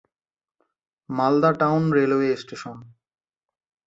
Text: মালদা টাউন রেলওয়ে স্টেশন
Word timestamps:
মালদা 1.09 1.51
টাউন 1.59 1.83
রেলওয়ে 1.93 2.29
স্টেশন 2.35 2.77